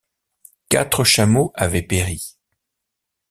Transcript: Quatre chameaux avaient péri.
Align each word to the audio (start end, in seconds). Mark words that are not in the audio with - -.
Quatre 0.67 1.03
chameaux 1.03 1.51
avaient 1.53 1.83
péri. 1.83 2.35